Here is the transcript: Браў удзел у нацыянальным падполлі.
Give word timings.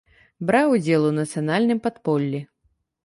Браў 0.49 0.71
удзел 0.77 1.05
у 1.09 1.13
нацыянальным 1.19 1.79
падполлі. 1.85 2.39